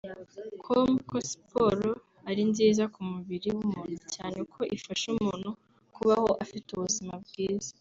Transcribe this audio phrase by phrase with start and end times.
[0.63, 1.89] com ko siporo
[2.29, 5.49] ari nziza mu mubiri w’umuntu cyane ko ifasha umuntu
[5.95, 7.71] kubaho afite ubuzima bwiza